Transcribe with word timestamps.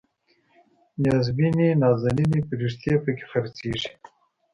نیازبینې 1.01 1.67
نازنینې 1.81 2.39
فرښتې 2.47 2.93
پکې 3.03 3.25
خرڅیږي 3.31 3.89